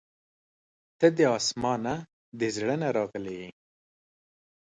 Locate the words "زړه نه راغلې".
2.55-3.35